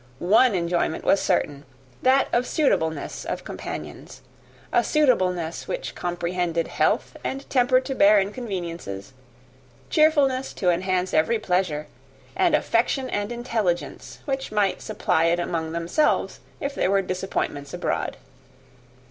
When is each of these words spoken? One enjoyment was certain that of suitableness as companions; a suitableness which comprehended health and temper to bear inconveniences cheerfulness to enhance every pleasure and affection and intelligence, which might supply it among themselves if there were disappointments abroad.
One 0.17 0.55
enjoyment 0.55 1.03
was 1.05 1.21
certain 1.21 1.63
that 2.01 2.27
of 2.33 2.47
suitableness 2.47 3.23
as 3.23 3.41
companions; 3.43 4.21
a 4.73 4.83
suitableness 4.83 5.67
which 5.67 5.93
comprehended 5.93 6.69
health 6.69 7.15
and 7.23 7.47
temper 7.51 7.79
to 7.81 7.93
bear 7.93 8.19
inconveniences 8.19 9.13
cheerfulness 9.91 10.53
to 10.53 10.71
enhance 10.71 11.13
every 11.13 11.37
pleasure 11.37 11.85
and 12.35 12.55
affection 12.55 13.11
and 13.11 13.31
intelligence, 13.31 14.21
which 14.25 14.51
might 14.51 14.81
supply 14.81 15.25
it 15.25 15.39
among 15.39 15.71
themselves 15.71 16.39
if 16.59 16.73
there 16.73 16.89
were 16.89 17.03
disappointments 17.03 17.71
abroad. 17.71 18.17